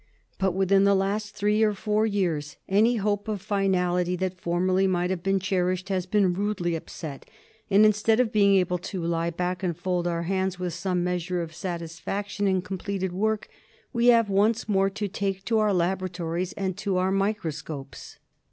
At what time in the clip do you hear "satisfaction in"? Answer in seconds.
11.53-12.63